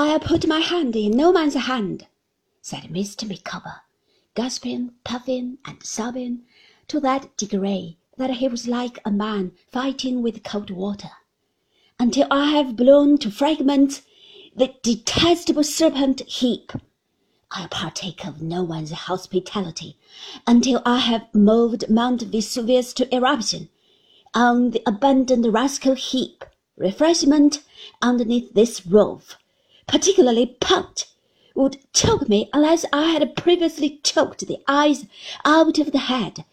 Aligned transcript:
I'll 0.00 0.20
put 0.20 0.46
my 0.46 0.60
hand 0.60 0.94
in 0.94 1.16
no 1.16 1.32
man's 1.32 1.54
hand, 1.54 2.06
said 2.62 2.82
Mr. 2.84 3.28
Micawber, 3.28 3.80
gasping, 4.36 4.92
puffing, 5.02 5.58
and 5.64 5.82
sobbing 5.82 6.44
to 6.86 7.00
that 7.00 7.36
degree 7.36 7.98
that 8.16 8.30
he 8.30 8.46
was 8.46 8.68
like 8.68 9.00
a 9.04 9.10
man 9.10 9.54
fighting 9.72 10.22
with 10.22 10.44
cold 10.44 10.70
water, 10.70 11.10
until 11.98 12.28
I 12.30 12.52
have 12.52 12.76
blown 12.76 13.18
to 13.18 13.30
fragments 13.32 14.02
the 14.54 14.72
detestable 14.84 15.64
serpent 15.64 16.20
Heep. 16.20 16.70
I'll 17.50 17.66
partake 17.66 18.24
of 18.24 18.40
no 18.40 18.62
one's 18.62 18.92
hospitality 18.92 19.96
until 20.46 20.80
I 20.86 20.98
have 20.98 21.26
moved 21.34 21.90
Mount 21.90 22.22
Vesuvius 22.22 22.92
to 22.92 23.12
eruption 23.12 23.68
on 24.32 24.70
the 24.70 24.82
abandoned 24.86 25.52
rascal 25.52 25.96
Heep. 25.96 26.44
Refreshment 26.76 27.64
underneath 28.00 28.54
this 28.54 28.86
roof 28.86 29.36
particularly 29.88 30.46
punch, 30.60 31.06
would 31.54 31.78
choke 31.92 32.28
me 32.28 32.48
unless 32.52 32.84
I 32.92 33.10
had 33.10 33.34
previously 33.34 33.98
choked 34.04 34.46
the 34.46 34.62
eyes 34.68 35.06
out 35.44 35.78
of 35.78 35.90
the 35.90 35.98
head 35.98 36.44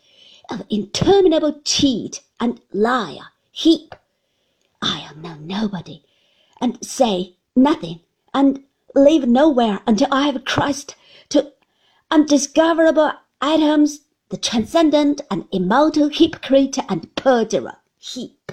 of 0.50 0.66
interminable 0.70 1.62
cheat 1.64 2.24
and 2.40 2.60
liar 2.74 3.28
Heep. 3.52 3.94
I 4.82 5.02
am 5.02 5.22
now 5.22 5.38
nobody, 5.40 6.04
and 6.60 6.84
say 6.84 7.36
nothing, 7.56 8.00
and 8.34 8.64
live 8.96 9.28
nowhere 9.28 9.82
until 9.86 10.08
I 10.12 10.28
have 10.28 10.46
crushed 10.46 10.96
to 11.30 11.54
undiscoverable 12.10 13.12
atoms 13.42 14.02
the 14.30 14.38
transcendent 14.38 15.22
and 15.30 15.46
immortal 15.52 16.10
hypocrite 16.10 16.78
and 16.90 17.14
perjurer 17.16 17.78
Heep. 17.98 18.52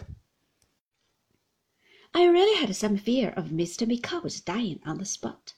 I 2.14 2.26
really 2.26 2.60
had 2.60 2.76
some 2.76 2.98
fear 2.98 3.30
of 3.30 3.46
Mr. 3.46 3.88
Micawber's 3.88 4.42
dying 4.42 4.80
on 4.84 4.98
the 4.98 5.06
spot. 5.06 5.54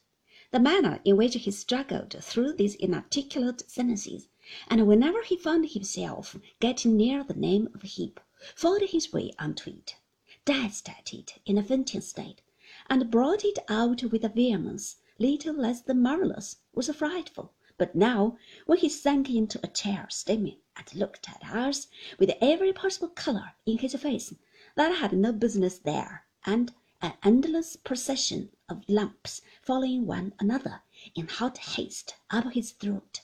The 0.52 0.60
manner 0.60 1.00
in 1.04 1.16
which 1.16 1.34
he 1.34 1.50
struggled 1.50 2.14
through 2.22 2.52
these 2.52 2.77
inarticulate 2.77 3.69
sentences, 3.69 4.28
and 4.69 4.86
whenever 4.86 5.22
he 5.24 5.36
found 5.36 5.70
himself 5.70 6.36
getting 6.61 6.96
near 6.96 7.24
the 7.24 7.34
name 7.34 7.70
of 7.74 7.83
Heep, 7.83 8.20
fought 8.55 8.83
his 8.83 9.12
way 9.12 9.33
onto 9.36 9.70
it, 9.70 9.96
danced 10.44 10.88
at 10.88 11.12
it 11.12 11.41
in 11.44 11.58
a 11.58 11.62
fainting 11.64 12.00
state, 12.00 12.41
and 12.89 13.11
brought 13.11 13.44
it 13.44 13.58
out 13.68 14.05
with 14.05 14.22
a 14.22 14.28
vehemence 14.28 14.98
little 15.18 15.55
less 15.55 15.83
than 15.83 16.02
marvellous, 16.02 16.58
was 16.72 16.89
frightful. 16.94 17.52
But 17.77 17.96
now, 17.96 18.39
when 18.66 18.78
he 18.78 18.89
sank 18.89 19.28
into 19.28 19.58
a 19.64 19.66
chair 19.66 20.06
steaming, 20.08 20.58
and 20.77 20.94
looked 20.94 21.28
at 21.28 21.42
us 21.52 21.89
with 22.20 22.30
every 22.41 22.72
possible 22.72 23.08
colour 23.08 23.55
in 23.66 23.78
his 23.78 23.96
face 23.96 24.33
that 24.77 24.94
had 24.98 25.12
no 25.12 25.33
business 25.33 25.78
there, 25.80 26.23
and 26.47 26.75
an 27.00 27.14
endless 27.23 27.77
procession 27.77 28.50
of 28.69 28.83
lumps 28.89 29.42
following 29.62 30.06
one 30.06 30.33
another 30.39 30.83
in 31.14 31.28
hot 31.28 31.59
haste 31.59 32.14
up 32.31 32.53
his 32.53 32.73
throat, 32.73 33.20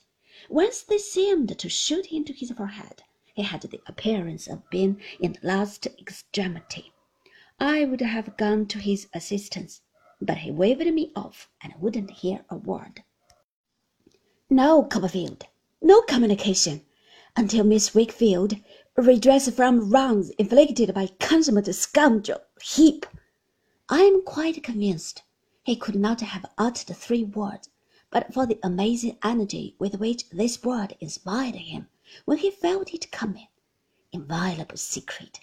whence 0.48 0.82
they 0.82 0.98
seemed 0.98 1.58
to 1.58 1.68
shoot 1.68 2.06
into 2.12 2.32
his 2.32 2.50
forehead. 2.50 3.02
He 3.34 3.42
had 3.42 3.62
the 3.62 3.80
appearance 3.86 4.46
of 4.46 4.68
being 4.70 5.00
in 5.18 5.32
the 5.32 5.46
last 5.46 5.86
extremity. 5.86 6.92
I 7.58 7.84
would 7.84 8.00
have 8.00 8.36
gone 8.36 8.66
to 8.66 8.78
his 8.78 9.08
assistance, 9.14 9.82
but 10.20 10.38
he 10.38 10.50
waved 10.50 10.92
me 10.92 11.12
off 11.16 11.48
and 11.62 11.74
wouldn't 11.78 12.10
hear 12.10 12.44
a 12.50 12.56
word. 12.56 13.02
No, 14.50 14.82
Copperfield, 14.82 15.46
no 15.80 16.02
communication 16.02 16.84
until 17.36 17.64
Miss 17.64 17.94
Wickfield 17.94 18.60
redress 18.96 19.48
from 19.50 19.90
wrongs 19.90 20.30
inflicted 20.30 20.92
by 20.92 21.06
consummate 21.18 21.74
scoundrel 21.74 22.40
Heep. 22.62 23.06
I 23.88 24.02
am 24.02 24.22
quite 24.22 24.62
convinced 24.62 25.22
he 25.62 25.76
could 25.76 25.94
not 25.94 26.20
have 26.20 26.44
uttered 26.58 26.94
three 26.94 27.24
words 27.24 27.70
but 28.10 28.34
for 28.34 28.44
the 28.44 28.58
amazing 28.62 29.16
energy 29.22 29.76
with 29.78 29.94
which 29.94 30.28
this 30.28 30.62
word 30.62 30.96
inspired 31.00 31.54
him 31.54 31.88
when 32.24 32.36
he 32.38 32.50
felt 32.50 32.92
it 32.92 33.10
coming. 33.10 33.46
Inviolable 34.12 34.76
secret 34.76 35.40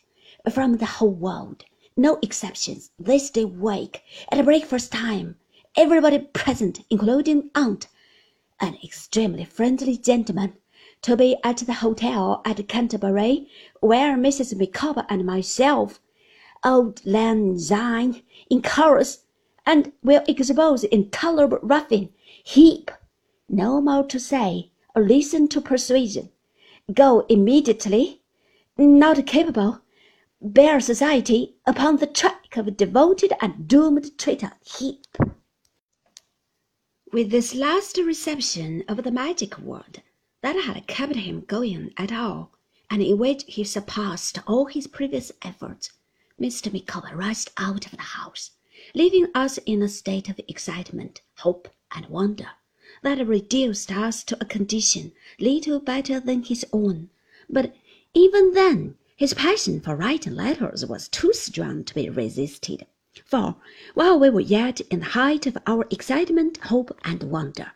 from 0.52 0.78
the 0.78 0.86
whole 0.86 1.10
world, 1.10 1.64
no 1.96 2.20
exceptions, 2.22 2.92
this 3.00 3.32
day 3.32 3.46
week, 3.46 4.04
at 4.32 4.46
breakfast 4.46 4.92
time, 4.92 5.38
everybody 5.76 6.20
present, 6.20 6.82
including 6.90 7.50
aunt, 7.56 7.88
an 8.60 8.78
extremely 8.84 9.46
friendly 9.46 9.98
gentleman, 9.98 10.54
to 11.02 11.16
be 11.16 11.36
at 11.44 11.58
the 11.58 11.74
hotel 11.74 12.42
at 12.46 12.68
Canterbury, 12.68 13.50
where 13.80 14.18
Mrs. 14.18 14.56
Micawber 14.56 15.06
and 15.10 15.26
myself, 15.26 16.00
Auld 16.64 17.06
Lang 17.06 17.60
Syne, 17.60 18.24
in 18.50 18.62
chorus, 18.62 19.26
and 19.66 19.92
will 20.02 20.24
expose 20.28 20.84
intolerable 20.86 21.60
ruffian 21.62 22.10
Heep. 22.44 22.90
No 23.50 23.80
more 23.82 24.04
to 24.06 24.20
say, 24.20 24.72
or 24.96 25.04
listen 25.04 25.48
to 25.50 25.62
persuasion. 25.62 26.30
Go 26.94 27.26
immediately, 27.30 28.22
not 28.78 29.26
capable, 29.26 29.82
bear 30.42 30.80
society 30.80 31.56
upon 31.66 31.98
the 31.98 32.08
track 32.08 32.58
of 32.58 32.78
devoted 32.78 33.34
and 33.42 33.68
doomed 33.68 34.18
traitor 34.18 34.54
Heep. 34.66 35.06
With 37.12 37.32
this 37.32 37.54
last 37.56 37.98
reception 37.98 38.84
of 38.88 39.04
the 39.04 39.12
magic 39.12 39.58
word 39.60 40.02
that 40.42 40.56
had 40.56 40.88
kept 40.88 41.16
him 41.16 41.42
going 41.42 41.94
at 41.98 42.12
all, 42.12 42.52
and 42.90 43.02
in 43.02 43.18
which 43.18 43.44
he 43.48 43.64
surpassed 43.64 44.40
all 44.48 44.66
his 44.66 44.88
previous 44.88 45.32
efforts, 45.42 45.92
Mr. 46.40 46.72
Micawber 46.72 47.16
rushed 47.16 47.50
out 47.58 47.88
of 47.88 47.94
the 47.94 48.02
house, 48.02 48.52
leaving 48.94 49.28
us 49.34 49.58
in 49.66 49.82
a 49.82 49.90
state 49.90 50.30
of 50.30 50.40
excitement, 50.48 51.22
hope, 51.38 51.68
and 51.96 52.06
wonder 52.06 52.50
that 53.02 53.26
reduced 53.26 53.92
us 53.92 54.24
to 54.24 54.38
a 54.40 54.46
condition 54.46 55.12
little 55.40 55.80
better 55.80 56.20
than 56.20 56.44
his 56.44 56.64
own. 56.72 57.10
But 57.50 57.76
even 58.14 58.54
then 58.54 58.98
his 59.16 59.34
passion 59.34 59.82
for 59.82 59.96
writing 59.96 60.36
letters 60.36 60.86
was 60.86 61.08
too 61.10 61.34
strong 61.34 61.84
to 61.86 61.96
be 61.96 62.08
resisted. 62.08 62.86
For 63.26 63.56
while 63.96 64.20
we 64.20 64.30
were 64.30 64.40
yet 64.40 64.80
in 64.82 65.00
the 65.00 65.06
height 65.08 65.48
of 65.48 65.58
our 65.66 65.88
excitement, 65.90 66.58
hope, 66.58 66.96
and 67.04 67.24
wonder, 67.24 67.72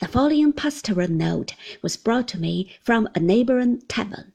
the 0.00 0.06
following 0.06 0.52
pastoral 0.52 1.08
note 1.08 1.54
was 1.82 1.96
brought 1.96 2.28
to 2.28 2.38
me 2.38 2.76
from 2.80 3.08
a 3.16 3.18
neighboring 3.18 3.80
tavern, 3.88 4.32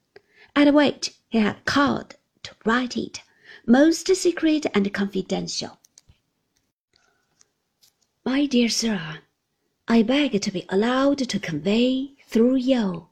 at 0.54 0.74
which 0.74 1.14
he 1.30 1.38
had 1.38 1.64
called 1.64 2.16
to 2.42 2.54
write 2.66 2.96
it, 2.98 3.22
most 3.70 4.08
secret 4.16 4.66
and 4.74 4.92
confidential. 4.92 5.78
My 8.24 8.46
dear 8.46 8.68
sir, 8.68 9.20
I 9.86 10.02
beg 10.02 10.42
to 10.42 10.50
be 10.50 10.66
allowed 10.68 11.18
to 11.18 11.38
convey, 11.38 12.14
through 12.26 12.56
you, 12.56 13.06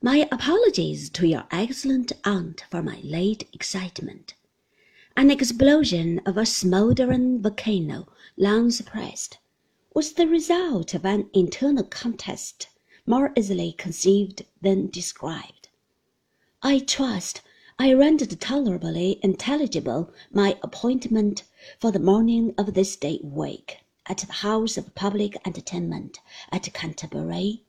my 0.00 0.28
apologies 0.30 1.10
to 1.10 1.26
your 1.26 1.44
excellent 1.50 2.12
aunt 2.24 2.62
for 2.70 2.84
my 2.84 3.00
late 3.02 3.48
excitement. 3.52 4.34
An 5.16 5.28
explosion 5.28 6.20
of 6.24 6.36
a 6.36 6.46
smouldering 6.46 7.42
volcano, 7.42 8.06
long 8.36 8.70
suppressed, 8.70 9.38
was 9.92 10.12
the 10.12 10.28
result 10.28 10.94
of 10.94 11.04
an 11.04 11.28
internal 11.32 11.82
contest 11.82 12.68
more 13.06 13.32
easily 13.36 13.72
conceived 13.72 14.44
than 14.62 14.88
described. 14.88 15.68
I 16.62 16.78
trust 16.78 17.40
I 17.78 17.92
rendered 17.92 18.40
tolerably 18.40 19.20
intelligible 19.22 20.10
my 20.32 20.58
appointment 20.62 21.42
for 21.78 21.90
the 21.92 21.98
morning 21.98 22.54
of 22.56 22.72
this 22.72 22.96
day 22.96 23.20
week 23.22 23.80
at 24.06 24.16
the 24.26 24.32
house 24.32 24.78
of 24.78 24.94
public 24.94 25.36
entertainment 25.46 26.18
at 26.50 26.72
Canterbury 26.72 27.64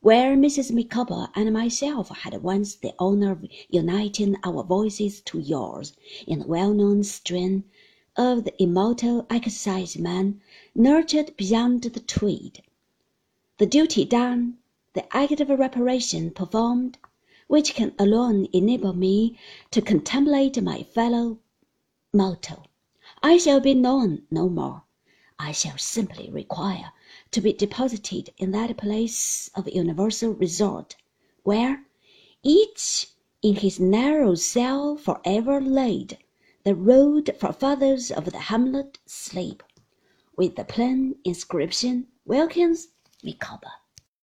where 0.00 0.36
Mrs. 0.36 0.72
Micawber 0.72 1.28
and 1.36 1.52
myself 1.52 2.08
had 2.08 2.42
once 2.42 2.74
the 2.74 2.92
honour 2.98 3.30
of 3.30 3.46
uniting 3.68 4.34
our 4.42 4.64
voices 4.64 5.20
to 5.26 5.38
yours 5.38 5.92
in 6.26 6.40
the 6.40 6.46
well-known 6.48 7.04
strain 7.04 7.62
of 8.16 8.42
the 8.42 8.60
immortal 8.60 9.28
exciseman 9.30 10.40
nurtured 10.74 11.36
beyond 11.36 11.84
the 11.84 12.00
Tweed. 12.00 12.64
The 13.58 13.66
duty 13.66 14.04
done, 14.06 14.58
the 14.94 15.06
act 15.16 15.40
of 15.40 15.50
reparation 15.50 16.32
performed, 16.32 16.98
which 17.52 17.74
can 17.74 17.92
alone 17.98 18.48
enable 18.54 18.94
me 18.94 19.38
to 19.70 19.82
contemplate 19.82 20.62
my 20.62 20.82
fellow 20.82 21.38
mortal. 22.10 22.66
I 23.22 23.36
shall 23.36 23.60
be 23.60 23.74
known 23.74 24.22
no 24.30 24.48
more. 24.48 24.84
I 25.38 25.52
shall 25.52 25.76
simply 25.76 26.30
require 26.30 26.92
to 27.30 27.42
be 27.42 27.52
deposited 27.52 28.30
in 28.38 28.52
that 28.52 28.78
place 28.78 29.50
of 29.54 29.68
universal 29.68 30.32
resort, 30.32 30.96
where, 31.42 31.84
each 32.42 33.08
in 33.42 33.56
his 33.56 33.78
narrow 33.78 34.34
cell 34.34 34.96
for 34.96 35.20
ever 35.22 35.60
laid, 35.60 36.16
the 36.64 36.74
rude 36.74 37.36
forefathers 37.38 38.10
of 38.10 38.24
the 38.24 38.38
hamlet 38.38 38.98
sleep, 39.04 39.62
with 40.38 40.56
the 40.56 40.64
plain 40.64 41.16
inscription, 41.22 42.06
Wilkins 42.24 42.88
Micawber. 43.22 43.81